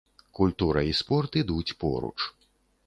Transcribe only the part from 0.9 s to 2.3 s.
і спорт ідуць поруч.